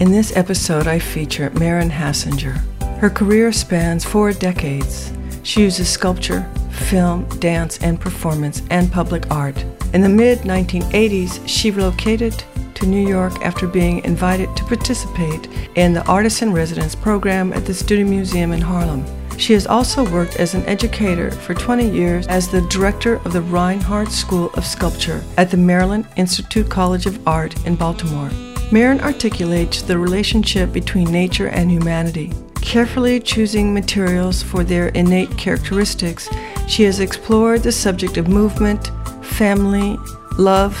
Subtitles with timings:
[0.00, 2.56] In this episode, I feature Maren Hassinger.
[2.98, 5.12] Her career spans four decades.
[5.42, 9.64] She uses sculpture, film, dance, and performance, and public art.
[9.92, 12.42] In the mid 1980s, she relocated
[12.74, 17.64] to New York after being invited to participate in the Artist in Residence program at
[17.64, 19.04] the Studio Museum in Harlem.
[19.38, 23.42] She has also worked as an educator for 20 years as the director of the
[23.42, 28.30] Rinehart School of Sculpture at the Maryland Institute College of Art in Baltimore.
[28.72, 32.32] Maren articulates the relationship between nature and humanity.
[32.62, 36.26] Carefully choosing materials for their innate characteristics,
[36.68, 38.90] she has explored the subject of movement,
[39.22, 39.98] family,
[40.38, 40.74] love,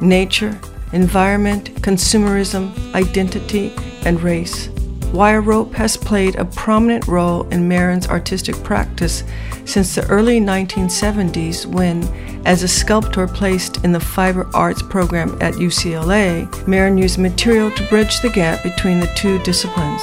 [0.00, 0.58] nature,
[0.94, 3.74] environment, consumerism, identity,
[4.06, 4.70] and race.
[5.12, 9.24] Wire rope has played a prominent role in Maren's artistic practice
[9.64, 12.04] since the early 1970s when,
[12.46, 17.88] as a sculptor placed in the fiber arts program at UCLA, Maren used material to
[17.88, 20.02] bridge the gap between the two disciplines.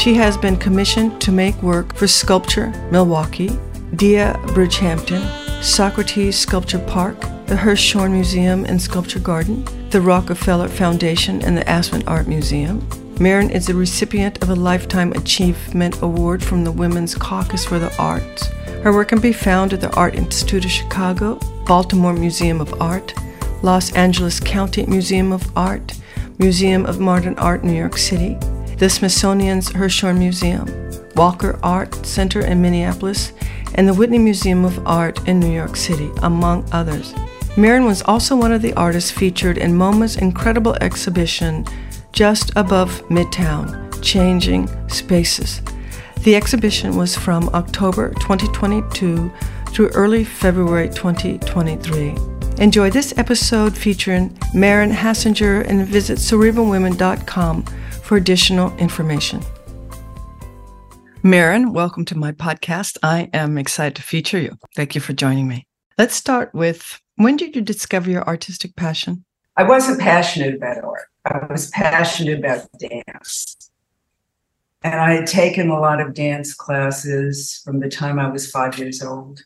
[0.00, 3.58] She has been commissioned to make work for Sculpture Milwaukee,
[3.96, 11.56] Dia Bridgehampton, Socrates Sculpture Park, the Hirshhorn Museum and Sculpture Garden, the Rockefeller Foundation, and
[11.56, 12.86] the Aspen Art Museum.
[13.20, 17.96] Maren is a recipient of a Lifetime Achievement Award from the Women's Caucus for the
[17.96, 18.48] Arts.
[18.82, 23.14] Her work can be found at the Art Institute of Chicago, Baltimore Museum of Art,
[23.62, 25.94] Los Angeles County Museum of Art,
[26.38, 28.34] Museum of Modern Art, New York City,
[28.78, 30.68] the Smithsonian's Hirshhorn Museum,
[31.14, 33.32] Walker Art Center in Minneapolis,
[33.76, 37.14] and the Whitney Museum of Art in New York City, among others.
[37.56, 41.64] Maren was also one of the artists featured in MoMA's incredible exhibition
[42.14, 45.60] just above Midtown, Changing Spaces.
[46.20, 49.32] The exhibition was from October 2022
[49.70, 52.14] through early February 2023.
[52.58, 57.64] Enjoy this episode featuring Maren Hassinger and visit cerebralwomen.com
[58.02, 59.42] for additional information.
[61.24, 62.96] Maren, welcome to my podcast.
[63.02, 64.56] I am excited to feature you.
[64.76, 65.66] Thank you for joining me.
[65.98, 69.24] Let's start with when did you discover your artistic passion?
[69.56, 71.08] I wasn't passionate about art.
[71.24, 73.70] I was passionate about dance.
[74.82, 78.78] And I had taken a lot of dance classes from the time I was five
[78.78, 79.40] years old,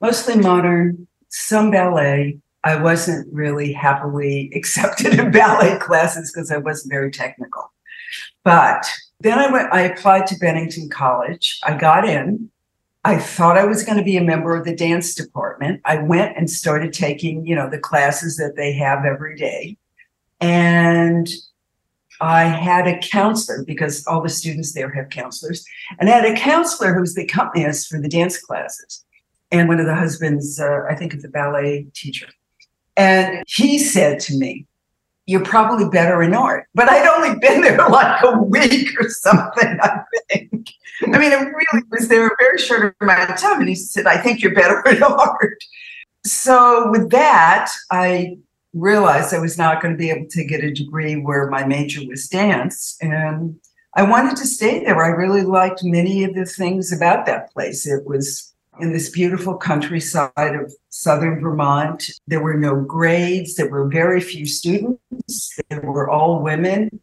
[0.00, 2.38] mostly modern, some ballet.
[2.64, 7.70] I wasn't really happily accepted in ballet classes because I wasn't very technical.
[8.42, 8.86] But
[9.20, 11.60] then I went, I applied to Bennington College.
[11.62, 12.50] I got in.
[13.04, 15.80] I thought I was going to be a member of the dance department.
[15.86, 19.78] I went and started taking, you know, the classes that they have every day.
[20.40, 21.28] And
[22.20, 25.64] I had a counselor because all the students there have counselors,
[25.98, 29.04] and I had a counselor who was the accompanist for the dance classes,
[29.50, 32.28] and one of the husbands, uh, I think, of the ballet teacher.
[32.96, 34.66] And he said to me,
[35.30, 36.66] You're probably better in art.
[36.74, 40.70] But I'd only been there like a week or something, I think.
[41.02, 43.60] I mean, it really was there a very short amount of time.
[43.60, 45.62] And he said, I think you're better in art.
[46.26, 48.38] So, with that, I
[48.74, 52.00] realized I was not going to be able to get a degree where my major
[52.08, 52.96] was dance.
[53.00, 53.56] And
[53.94, 55.00] I wanted to stay there.
[55.00, 57.86] I really liked many of the things about that place.
[57.86, 62.10] It was in this beautiful countryside of southern Vermont.
[62.26, 65.00] There were no grades, there were very few students,
[65.68, 67.00] they were all women.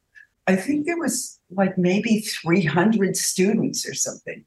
[0.48, 4.46] I think there was like maybe 300 students or something.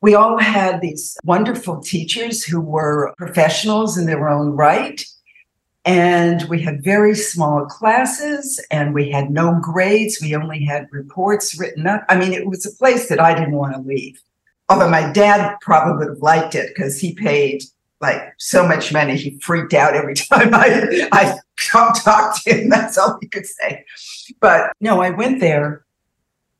[0.00, 5.04] We all had these wonderful teachers who were professionals in their own right
[5.84, 10.20] and we had very small classes and we had no grades.
[10.20, 12.04] We only had reports written up.
[12.08, 14.20] I mean, it was a place that I didn't want to leave.
[14.68, 17.64] Although my dad probably would have liked it because he paid
[18.02, 19.16] like so much money.
[19.16, 22.68] He freaked out every time I, I talked to him.
[22.68, 23.84] That's all he could say.
[24.40, 25.84] But no, I went there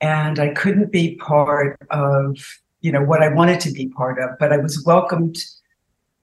[0.00, 2.38] and I couldn't be part of,
[2.80, 5.36] you know, what I wanted to be part of, but I was welcomed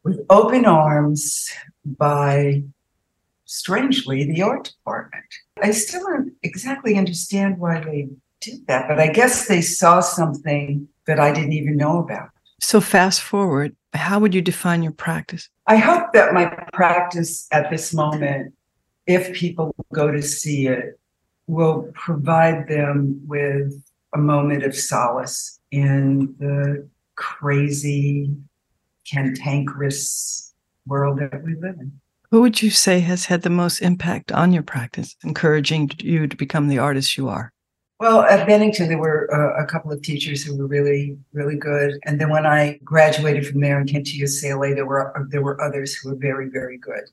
[0.04, 1.52] with open arms
[1.86, 2.64] by,
[3.46, 5.26] strangely, the art department.
[5.62, 10.88] I still don't exactly understand why they did that, but I guess they saw something
[11.06, 12.30] that I didn't even know about.
[12.62, 15.50] So, fast forward, how would you define your practice?
[15.68, 18.54] I hope that my practice at this moment,
[19.08, 21.00] if people go to see it,
[21.48, 23.84] will provide them with
[24.14, 28.32] a moment of solace in the crazy,
[29.10, 30.54] cantankerous
[30.86, 31.92] world that we live in.
[32.32, 36.36] Who would you say has had the most impact on your practice, encouraging you to
[36.36, 37.52] become the artist you are?
[38.00, 42.00] Well, at Bennington, there were uh, a couple of teachers who were really, really good.
[42.06, 45.62] And then when I graduated from there and came to UCLA, there were there were
[45.62, 47.04] others who were very, very good.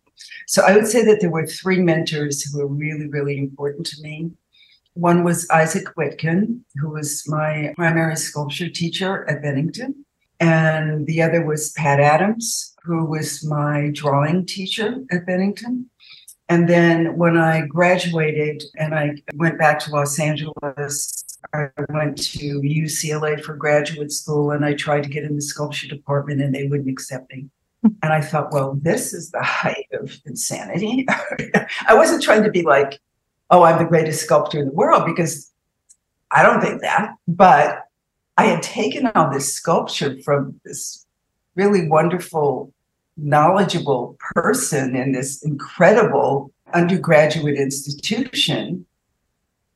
[0.47, 4.01] So I would say that there were three mentors who were really, really important to
[4.01, 4.31] me.
[4.95, 10.05] One was Isaac Witkin, who was my primary sculpture teacher at Bennington.
[10.39, 15.91] And the other was Pat Adams, who was my drawing teacher at Bennington.
[16.49, 22.61] And then when I graduated and I went back to Los Angeles, I went to
[22.61, 26.67] UCLA for graduate school and I tried to get in the sculpture department and they
[26.67, 27.49] wouldn't accept me.
[27.83, 31.07] And I thought, well, this is the height of insanity.
[31.89, 33.01] I wasn't trying to be like,
[33.51, 35.53] oh, I'm the greatest sculptor in the world because
[36.31, 37.15] I don't think that.
[37.29, 37.85] But
[38.37, 41.07] I had taken on this sculpture from this
[41.55, 42.73] really wonderful
[43.17, 48.85] knowledgeable person in this incredible undergraduate institution.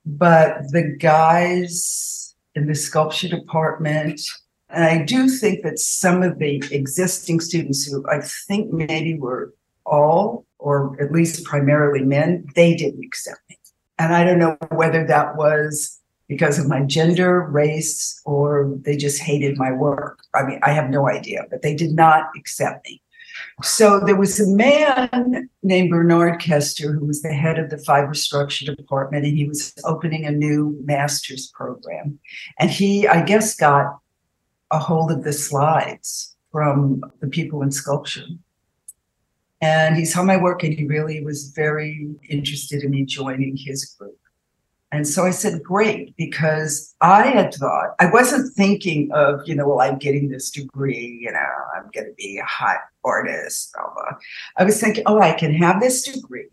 [0.05, 4.21] But the guys in the sculpture department,
[4.69, 9.55] and I do think that some of the existing students who I think maybe were
[9.87, 13.57] all, or at least primarily men, they didn't accept me.
[13.99, 15.99] And I don't know whether that was
[16.29, 20.21] because of my gender, race, or they just hated my work.
[20.35, 23.03] I mean, I have no idea, but they did not accept me.
[23.63, 28.15] So there was a man named Bernard Kester who was the head of the fiber
[28.15, 32.19] structure department, and he was opening a new master's program.
[32.59, 33.99] And he, I guess, got
[34.71, 38.27] a hold of the slides from the people in sculpture.
[39.61, 43.85] And he saw my work and he really was very interested in me joining his
[43.85, 44.20] group.
[44.93, 49.69] And so I said, great, because I had thought, I wasn't thinking of, you know,
[49.69, 51.47] well, I'm getting this degree, you know,
[51.77, 53.73] I'm going to be a hot artist.
[53.75, 54.19] Blah, blah.
[54.57, 56.49] I was thinking, oh, I can have this degree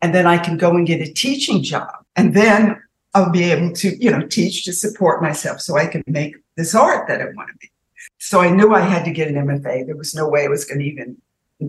[0.00, 1.90] and then I can go and get a teaching job.
[2.16, 2.82] And then
[3.12, 6.74] I'll be able to, you know, teach to support myself so I can make this
[6.74, 7.72] art that I want to make.
[8.18, 9.86] So I knew I had to get an MFA.
[9.86, 11.16] There was no way I was going to even,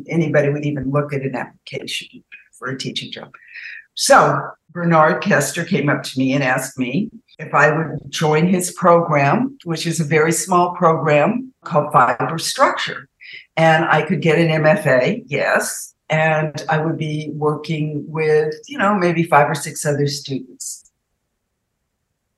[0.07, 3.33] anybody would even look at an application for a teaching job.
[3.95, 7.09] So Bernard Kester came up to me and asked me
[7.39, 13.09] if I would join his program, which is a very small program called Fiber Structure.
[13.57, 15.93] And I could get an MFA, yes.
[16.09, 20.91] And I would be working with, you know, maybe five or six other students.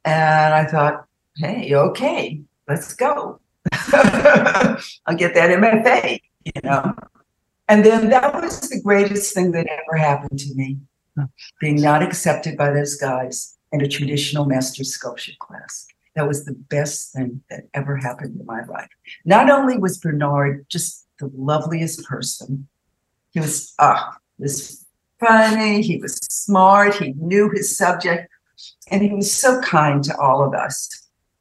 [0.05, 1.05] And I thought,
[1.37, 3.39] hey, okay, let's go.
[3.71, 6.93] I'll get that MFA, you know.
[7.67, 10.77] And then that was the greatest thing that ever happened to me
[11.59, 15.87] being not accepted by those guys in a traditional master sculpture class.
[16.15, 18.89] That was the best thing that ever happened in my life.
[19.25, 22.67] Not only was Bernard just the loveliest person,
[23.31, 24.85] he was ah, was
[25.19, 28.29] funny, he was smart, he knew his subject,
[28.91, 30.89] and he was so kind to all of us.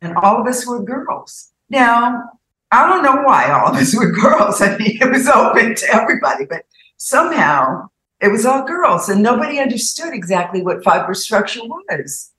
[0.01, 1.53] And all of us were girls.
[1.69, 2.23] Now,
[2.71, 4.63] I don't know why all of us were girls.
[4.63, 6.65] I mean, it was open to everybody, but
[6.97, 7.89] somehow
[8.23, 12.31] it was all girls and nobody understood exactly what fiber structure was.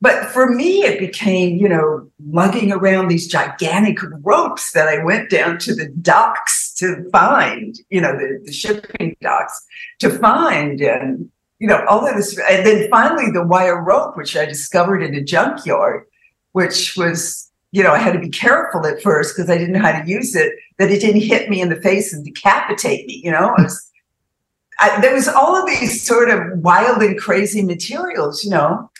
[0.00, 5.30] But for me, it became, you know, lugging around these gigantic ropes that I went
[5.30, 9.66] down to the docks to find, you know, the, the shipping docks
[10.00, 12.38] to find and, you know, all of this.
[12.38, 16.04] And then finally the wire rope, which I discovered in a junkyard,
[16.52, 19.80] which was, you know, I had to be careful at first because I didn't know
[19.80, 23.20] how to use it, that it didn't hit me in the face and decapitate me,
[23.24, 23.54] you know.
[23.58, 23.90] Was
[24.78, 28.90] I, there was all of these sort of wild and crazy materials, you know.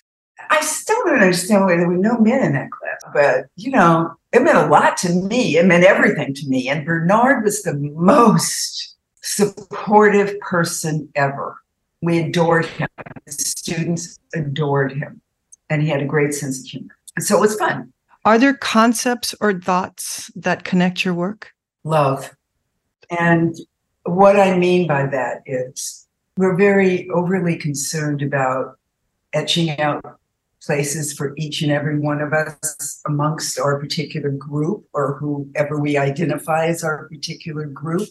[0.50, 4.14] I still don't understand why there were no men in that class, but you know,
[4.32, 5.56] it meant a lot to me.
[5.56, 6.68] It meant everything to me.
[6.68, 11.56] And Bernard was the most supportive person ever.
[12.02, 12.88] We adored him.
[13.24, 15.20] The students adored him.
[15.70, 16.96] And he had a great sense of humor.
[17.18, 17.92] So it was fun.
[18.26, 21.52] Are there concepts or thoughts that connect your work?
[21.84, 22.30] Love.
[23.10, 23.56] And
[24.04, 26.06] what I mean by that is
[26.36, 28.78] we're very overly concerned about
[29.32, 30.18] etching out
[30.62, 35.96] places for each and every one of us amongst our particular group or whoever we
[35.96, 38.08] identify as our particular group.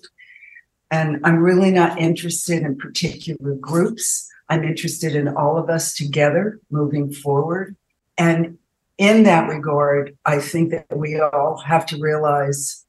[0.92, 4.30] And I'm really not interested in particular groups.
[4.50, 7.76] I'm interested in all of us together moving forward.
[8.18, 8.60] And
[9.00, 12.86] in that regard, I think that we all have to realize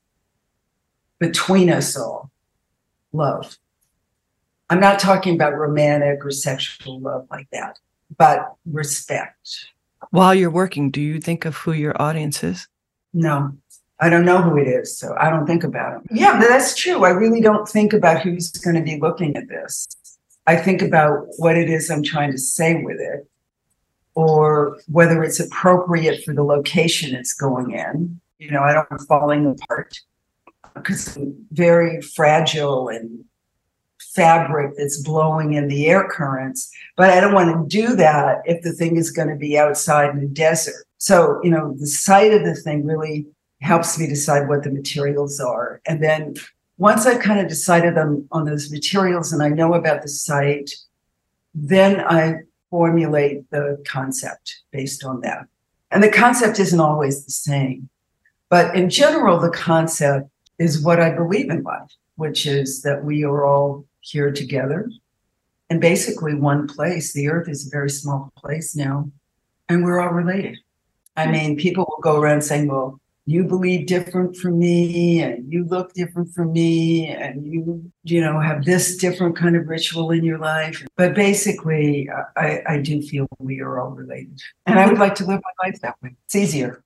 [1.19, 2.31] between us all
[3.15, 3.59] love.
[4.71, 7.79] I'm not talking about romantic or sexual love like that,
[8.17, 9.67] but respect.
[10.11, 12.67] While you're working, do you think of who your audience is?
[13.13, 13.53] No,
[14.01, 16.11] I don't know who it is, so I don't think about it.
[16.11, 17.05] Yeah, but that's true.
[17.05, 19.87] I really don't think about who's going to be looking at this.
[20.47, 23.29] I think about what it is I'm trying to say with it,
[24.15, 28.21] or whether it's appropriate for the location it's going in.
[28.39, 30.01] You know, I don't want falling apart
[30.75, 31.19] because
[31.53, 33.25] very fragile and
[34.15, 36.71] fabric that's blowing in the air currents.
[36.97, 40.11] But I don't want to do that if the thing is going to be outside
[40.11, 40.87] in the desert.
[40.99, 43.27] So, you know, the site of the thing really
[43.61, 45.81] helps me decide what the materials are.
[45.87, 46.35] And then
[46.79, 50.71] once I've kind of decided on, on those materials and I know about the site,
[51.55, 52.41] then I
[52.71, 55.47] formulate the concept based on that.
[55.91, 57.89] And the concept isn't always the same.
[58.51, 60.29] But in general, the concept
[60.59, 64.91] is what I believe in life, which is that we are all here together.
[65.71, 67.13] And basically one place.
[67.13, 69.11] The earth is a very small place now,
[69.69, 70.59] and we're all related.
[71.17, 75.65] I mean, people will go around saying, well, you believe different from me and you
[75.65, 80.25] look different from me and you you know have this different kind of ritual in
[80.25, 80.85] your life.
[80.97, 84.41] But basically i i do feel we are all related.
[84.67, 86.15] And i would like to live my life that way.
[86.27, 86.83] It's easier.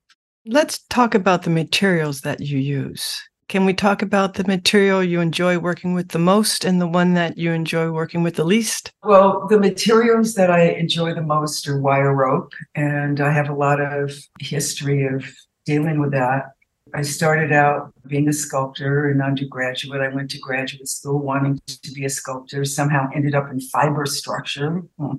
[0.47, 5.21] Let's talk about the materials that you use can we talk about the material you
[5.21, 8.93] enjoy working with the most and the one that you enjoy working with the least?
[9.03, 13.55] Well, the materials that I enjoy the most are wire rope, and I have a
[13.55, 15.25] lot of history of
[15.65, 16.51] dealing with that.
[16.95, 20.01] I started out being a sculptor in undergraduate.
[20.01, 24.07] I went to graduate school wanting to be a sculptor, somehow ended up in fiber
[24.07, 24.83] structure.
[24.99, 25.17] Hmm.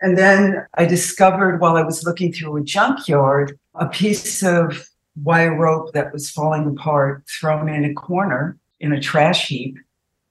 [0.00, 4.89] And then I discovered while I was looking through a junkyard a piece of
[5.22, 9.76] wire rope that was falling apart thrown in a corner in a trash heap.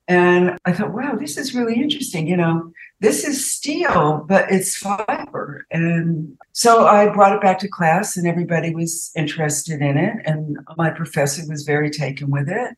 [0.07, 2.27] And I thought, wow, this is really interesting.
[2.27, 5.67] You know, this is steel, but it's fiber.
[5.69, 10.15] And so I brought it back to class, and everybody was interested in it.
[10.25, 12.75] And my professor was very taken with it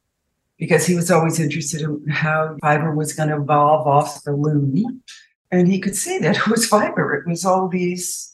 [0.57, 5.01] because he was always interested in how fiber was going to evolve off the loom.
[5.51, 7.15] And he could see that it was fiber.
[7.15, 8.30] It was all these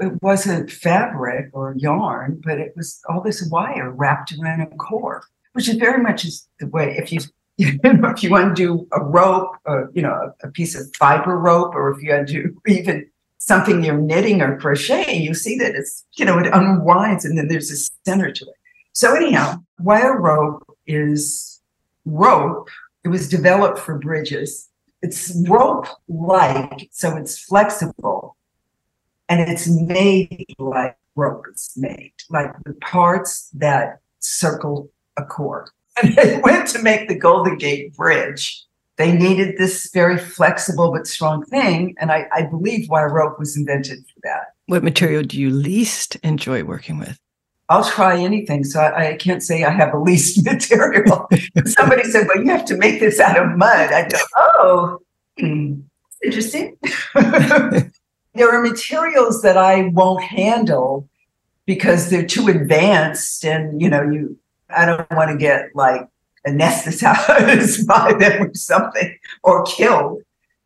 [0.00, 5.22] it wasn't fabric or yarn, but it was all this wire wrapped around a core,
[5.52, 7.20] which is very much is the way if you
[7.60, 10.88] you know, if you want to do a rope, or, you know, a piece of
[10.96, 15.74] fiber rope, or if you to even something you're knitting or crocheting, you see that
[15.74, 17.76] it's, you know, it unwinds and then there's a
[18.08, 18.54] center to it.
[18.92, 21.60] So anyhow, wire rope is
[22.06, 22.70] rope.
[23.04, 24.68] It was developed for bridges.
[25.02, 28.19] It's rope like, so it's flexible
[29.30, 35.70] and it's made like rope is made, like the parts that circle a cord.
[36.02, 38.64] And they went to make the Golden Gate Bridge.
[38.96, 41.94] They needed this very flexible but strong thing.
[42.00, 44.54] And I, I believe wire rope was invented for that.
[44.66, 47.18] What material do you least enjoy working with?
[47.68, 48.64] I'll try anything.
[48.64, 51.28] So I, I, can't say I have a least material.
[51.66, 53.92] Somebody said, well, you have to make this out of mud.
[53.92, 54.98] I go, oh,
[55.38, 55.80] hmm,
[56.24, 56.78] interesting.
[58.34, 61.08] there are materials that I won't handle
[61.66, 66.06] because they're too advanced and you know you I don't want to get like
[66.46, 70.22] anesthetized by them or something or killed.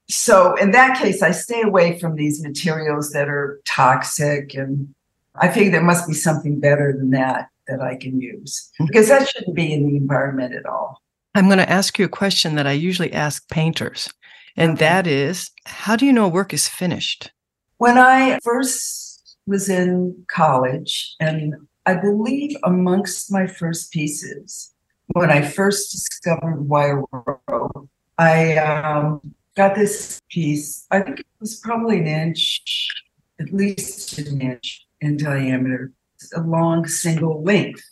[0.08, 4.94] So in that case, I stay away from these materials that are toxic and
[5.36, 8.86] I think there must be something better than that that I can use hmm.
[8.86, 11.00] because that shouldn't be in the environment at all.
[11.34, 14.08] I'm going to ask you a question that I usually ask painters,
[14.56, 17.32] and that is how do you know work is finished?
[17.78, 21.54] When I first was in college, and
[21.86, 24.72] I believe amongst my first pieces,
[25.08, 30.86] when I first discovered wire rope, I um, got this piece.
[30.90, 32.88] I think it was probably an inch,
[33.40, 35.92] at least an inch in diameter,
[36.34, 37.82] a long single length.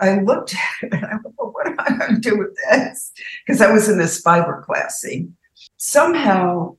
[0.00, 3.12] I looked at it and I thought, what am I going to do with this?
[3.46, 5.36] Because I was in this fiber classing.
[5.76, 6.76] Somehow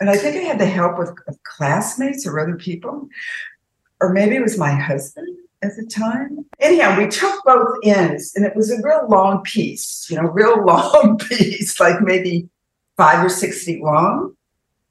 [0.00, 3.08] and I think I had the help of, of classmates or other people,
[4.00, 6.46] or maybe it was my husband at the time.
[6.58, 10.64] Anyhow, we took both ends, and it was a real long piece, you know, real
[10.64, 12.48] long piece, like maybe
[12.96, 14.34] five or six feet long.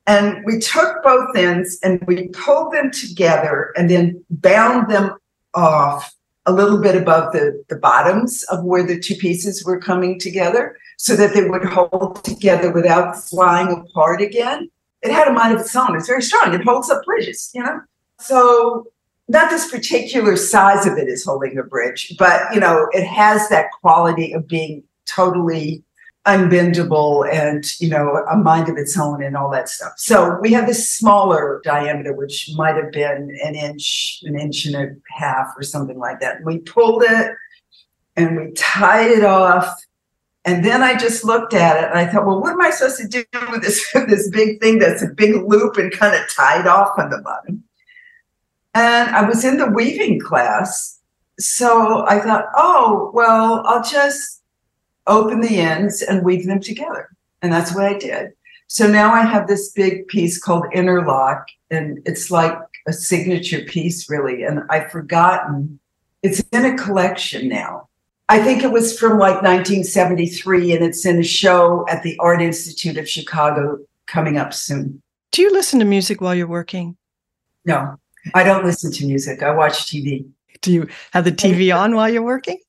[0.08, 5.16] And we took both ends and we pulled them together and then bound them
[5.54, 6.16] off
[6.48, 10.75] a little bit above the, the bottoms of where the two pieces were coming together
[10.98, 14.72] so that they would hold together without flying apart again.
[15.01, 15.96] It had a mind of its own.
[15.96, 16.53] It's very strong.
[16.53, 17.82] It holds up bridges, you know?
[18.20, 18.86] So
[19.27, 23.48] not this particular size of it is holding a bridge, but you know, it has
[23.50, 25.84] that quality of being totally
[26.27, 30.51] unbendable and you know a mind of its own and all that stuff so we
[30.51, 35.48] have this smaller diameter which might have been an inch an inch and a half
[35.56, 37.32] or something like that we pulled it
[38.18, 39.74] and we tied it off
[40.46, 43.00] and then i just looked at it and i thought well what am i supposed
[43.00, 46.67] to do with this this big thing that's a big loop and kind of tied
[46.67, 47.63] off on the bottom
[48.74, 51.00] and i was in the weaving class
[51.39, 54.39] so i thought oh well i'll just
[55.10, 57.10] open the ends and weave them together.
[57.41, 58.31] And that's what I did.
[58.67, 62.55] So now I have this big piece called Interlock, and it's like
[62.88, 64.43] a signature piece, really.
[64.43, 65.79] And I've forgotten,
[66.22, 67.88] it's in a collection now.
[68.29, 72.41] I think it was from like 1973, and it's in a show at the Art
[72.41, 75.01] Institute of Chicago coming up soon.
[75.31, 76.95] Do you listen to music while you're working?
[77.65, 77.95] No,
[78.36, 79.41] I don't listen to music.
[79.41, 80.27] I watch TV.
[80.62, 82.59] Do you have the TV on while you're working?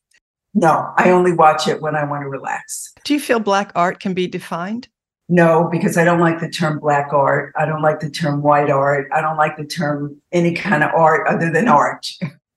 [0.55, 2.93] No, I only watch it when I want to relax.
[3.05, 4.89] Do you feel black art can be defined?
[5.29, 7.53] No, because I don't like the term black art.
[7.57, 9.09] I don't like the term white art.
[9.13, 12.11] I don't like the term any kind of art other than art.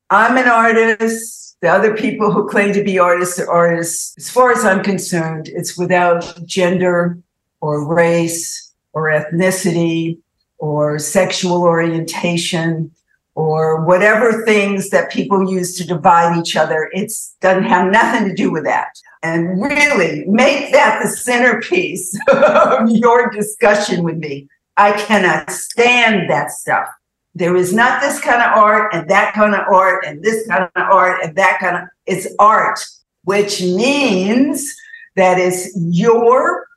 [0.09, 1.52] I'm an artist.
[1.63, 4.13] The other people who claim to be artists are artists.
[4.17, 7.17] As far as I'm concerned, it's without gender
[7.61, 10.17] or race or ethnicity
[10.57, 12.91] or sexual orientation
[13.35, 16.89] or whatever things that people use to divide each other.
[16.91, 18.89] It doesn't have nothing to do with that.
[19.23, 24.49] And really make that the centerpiece of your discussion with me.
[24.75, 26.89] I cannot stand that stuff.
[27.35, 30.63] There is not this kind of art and that kind of art and this kind
[30.63, 32.79] of art and that kind of it's art,
[33.23, 34.75] which means
[35.15, 36.67] that it's your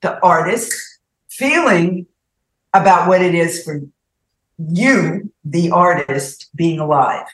[0.00, 0.74] the artist
[1.28, 2.06] feeling
[2.72, 3.80] about what it is for
[4.58, 7.26] you, the artist, being alive.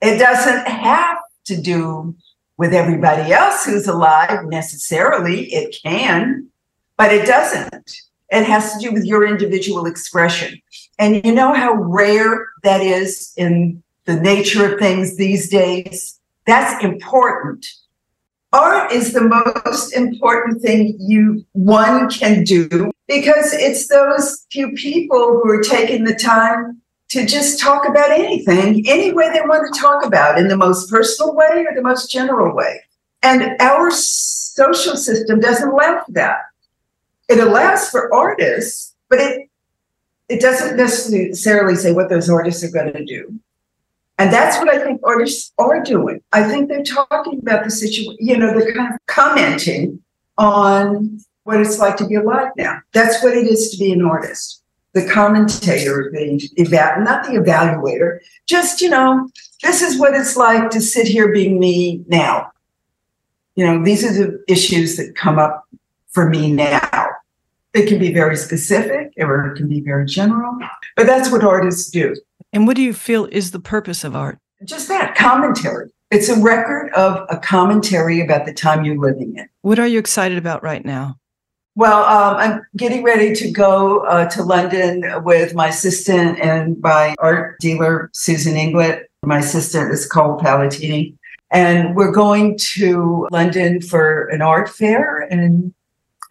[0.00, 2.14] It doesn't have to do
[2.56, 5.52] with everybody else who's alive necessarily.
[5.52, 6.48] It can,
[6.96, 8.02] but it doesn't.
[8.32, 10.58] It has to do with your individual expression.
[10.98, 16.18] And you know how rare that is in the nature of things these days?
[16.46, 17.66] That's important.
[18.52, 25.40] Art is the most important thing you one can do because it's those few people
[25.42, 29.80] who are taking the time to just talk about anything, any way they want to
[29.80, 32.80] talk about, in the most personal way or the most general way.
[33.22, 36.38] And our social system doesn't allow for that.
[37.32, 39.48] It allows for artists, but it
[40.28, 43.38] it doesn't necessarily say what those artists are going to do.
[44.18, 46.20] And that's what I think artists are doing.
[46.32, 50.00] I think they're talking about the situation, you know, they're kind of commenting
[50.36, 52.80] on what it's like to be alive now.
[52.92, 54.62] That's what it is to be an artist.
[54.92, 59.28] The commentator, the eva- not the evaluator, just, you know,
[59.62, 62.52] this is what it's like to sit here being me now.
[63.54, 65.66] You know, these are the issues that come up
[66.10, 66.88] for me now.
[67.74, 70.58] It can be very specific or it can be very general,
[70.96, 72.14] but that's what artists do.
[72.52, 74.38] And what do you feel is the purpose of art?
[74.64, 75.90] Just that commentary.
[76.10, 79.48] It's a record of a commentary about the time you're living in.
[79.62, 81.16] What are you excited about right now?
[81.74, 87.14] Well, um, I'm getting ready to go uh, to London with my assistant and my
[87.18, 89.04] art dealer, Susan Inglett.
[89.22, 91.14] My assistant is Cole Palatini.
[91.50, 95.20] And we're going to London for an art fair.
[95.30, 95.72] And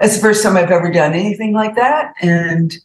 [0.02, 2.16] that's the first time I've ever done anything like that.
[2.22, 2.76] And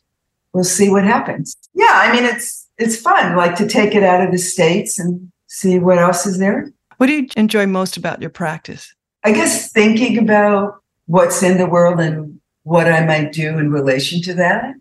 [0.52, 1.56] we'll see what happens.
[1.74, 5.32] Yeah, I mean, it's it's fun, like to take it out of the States and
[5.46, 6.70] see what else is there.
[6.98, 8.94] What do you enjoy most about your practice?
[9.24, 14.20] I guess thinking about what's in the world and what I might do in relation
[14.22, 14.74] to that.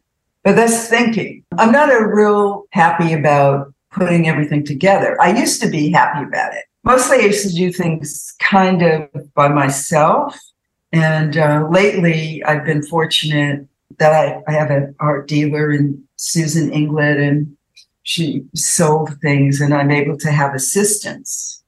[0.43, 1.43] But that's thinking.
[1.57, 5.19] I'm not a real happy about putting everything together.
[5.21, 6.65] I used to be happy about it.
[6.83, 10.37] Mostly I used to do things kind of by myself.
[10.91, 13.67] And uh, lately I've been fortunate
[13.97, 17.55] that I, I have an art dealer in Susan Inglett and
[18.03, 21.63] she sold things and I'm able to have assistants.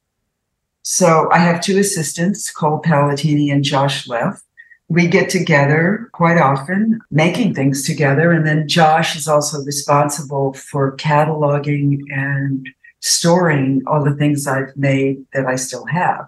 [0.83, 4.41] So I have two assistants, Cole Palatini and Josh Leff
[4.89, 8.31] we get together quite often, making things together.
[8.31, 12.67] And then Josh is also responsible for cataloging and
[13.01, 16.27] storing all the things I've made that I still have,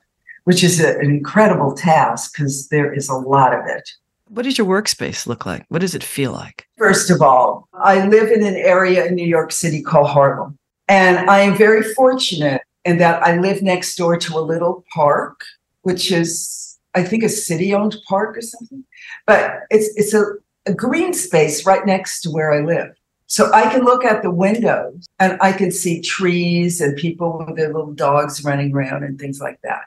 [0.49, 3.88] which is a, an incredible task because there is a lot of it.
[4.29, 5.63] What does your workspace look like?
[5.69, 6.67] What does it feel like?
[6.75, 10.57] First of all, I live in an area in New York City called Harlem.
[10.88, 15.45] And I am very fortunate in that I live next door to a little park,
[15.83, 18.83] which is, I think, a city owned park or something.
[19.27, 20.23] But it's, it's a,
[20.65, 22.95] a green space right next to where I live.
[23.27, 27.55] So I can look out the windows and I can see trees and people with
[27.55, 29.81] their little dogs running around and things like that.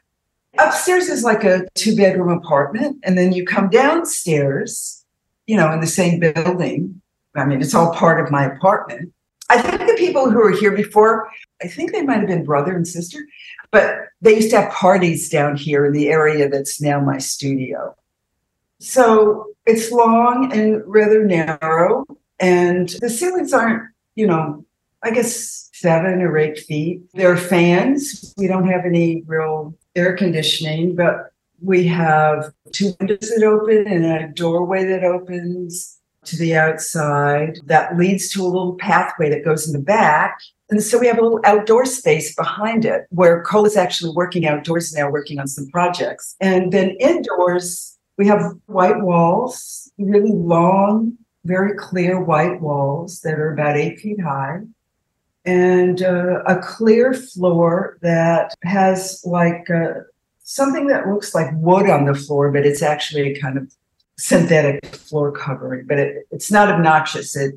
[0.59, 2.99] Upstairs is like a two bedroom apartment.
[3.03, 5.05] And then you come downstairs,
[5.47, 7.01] you know, in the same building.
[7.35, 9.13] I mean, it's all part of my apartment.
[9.49, 11.29] I think the people who were here before,
[11.63, 13.19] I think they might have been brother and sister,
[13.71, 17.95] but they used to have parties down here in the area that's now my studio.
[18.81, 22.05] So it's long and rather narrow.
[22.41, 23.83] And the ceilings aren't,
[24.15, 24.65] you know,
[25.03, 27.03] I guess seven or eight feet.
[27.13, 28.35] There are fans.
[28.37, 34.05] We don't have any real air conditioning, but we have two windows that open and
[34.05, 39.67] a doorway that opens to the outside that leads to a little pathway that goes
[39.67, 40.39] in the back.
[40.71, 44.47] And so we have a little outdoor space behind it where Cole is actually working
[44.47, 46.37] outdoors now, working on some projects.
[46.41, 53.53] And then indoors, we have white walls, really long very clear white walls that are
[53.53, 54.61] about eight feet high
[55.45, 60.01] and uh, a clear floor that has like uh,
[60.45, 63.73] something that looks like wood on the floor, but it's actually a kind of
[64.17, 65.87] synthetic floor covering.
[65.87, 67.37] But it, it's not obnoxious.
[67.37, 67.55] It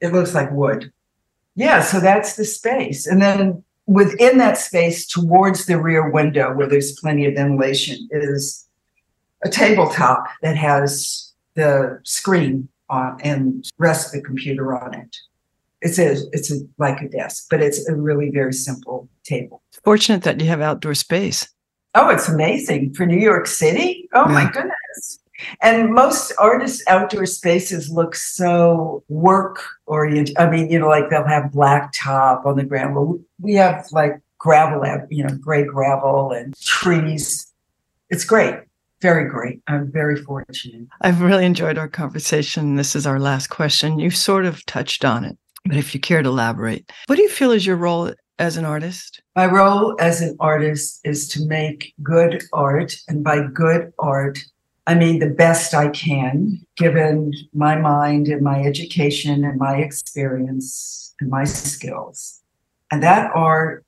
[0.00, 0.92] it looks like wood.
[1.54, 6.66] Yeah, so that's the space, and then within that space, towards the rear window, where
[6.66, 8.66] there's plenty of ventilation, is
[9.44, 15.16] a tabletop that has the screen on and rest the computer on it.
[15.84, 19.62] It's a it's a like a desk, but it's a really very simple table.
[19.84, 21.46] Fortunate that you have outdoor space.
[21.94, 24.08] Oh, it's amazing for New York City.
[24.14, 24.34] Oh yeah.
[24.34, 25.20] my goodness.
[25.60, 30.36] And most artists' outdoor spaces look so work oriented.
[30.38, 32.96] I mean, you know, like they'll have black top on the ground.
[32.96, 37.52] Well, we have like gravel, uh, you know, gray gravel and trees.
[38.10, 38.54] It's great
[39.04, 39.60] very great.
[39.66, 40.88] I'm very fortunate.
[41.02, 42.76] I've really enjoyed our conversation.
[42.76, 43.98] This is our last question.
[43.98, 47.28] You sort of touched on it, but if you care to elaborate, what do you
[47.28, 49.22] feel is your role as an artist?
[49.36, 52.94] My role as an artist is to make good art.
[53.08, 54.38] And by good art,
[54.86, 61.14] I mean the best I can, given my mind and my education and my experience
[61.20, 62.42] and my skills.
[62.90, 63.84] And that art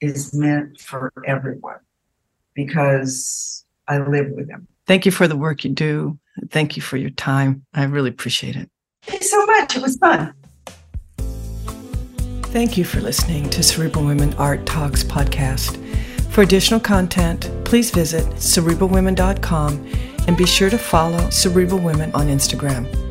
[0.00, 1.80] is meant for everyone
[2.54, 4.66] because I live with them.
[4.86, 6.18] Thank you for the work you do.
[6.50, 7.64] Thank you for your time.
[7.74, 8.70] I really appreciate it.
[9.02, 9.76] Thank you so much.
[9.76, 10.34] It was fun.
[12.56, 15.76] Thank you for listening to Cerebral Women Art Talks podcast.
[16.30, 19.92] For additional content, please visit cerebralwomen.com
[20.26, 23.05] and be sure to follow Cerebral Women on Instagram.